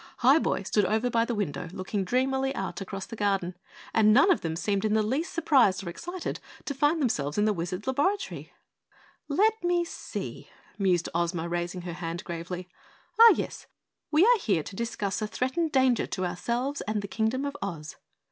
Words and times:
Highboy 0.21 0.63
stood 0.65 0.85
over 0.85 1.11
by 1.11 1.25
the 1.25 1.35
window 1.35 1.69
looking 1.71 2.03
dreamily 2.03 2.55
out 2.55 2.81
across 2.81 3.05
the 3.05 3.15
garden 3.15 3.55
and 3.93 4.11
none 4.11 4.31
of 4.31 4.41
them 4.41 4.55
seemed 4.55 4.83
in 4.83 4.95
the 4.95 5.03
least 5.03 5.31
surprised 5.31 5.83
or 5.85 5.89
excited 5.89 6.39
to 6.65 6.73
find 6.73 6.99
themselves 6.99 7.37
in 7.37 7.45
the 7.45 7.53
Wizard's 7.53 7.85
laboratory. 7.85 8.51
"Let 9.27 9.63
me 9.63 9.85
see" 9.85 10.49
mused 10.79 11.07
Ozma, 11.13 11.47
raising 11.47 11.83
her 11.83 11.93
hand 11.93 12.23
gravely 12.23 12.67
"Ah, 13.19 13.33
yes 13.35 13.67
we 14.09 14.23
are 14.25 14.39
here 14.39 14.63
to 14.63 14.75
discuss 14.75 15.21
a 15.21 15.27
threatened 15.27 15.71
danger 15.71 16.07
to 16.07 16.25
ourselves 16.25 16.81
and 16.87 17.03
the 17.03 17.07
Kingdom 17.07 17.45
of 17.45 17.55
Oz." 17.61 17.95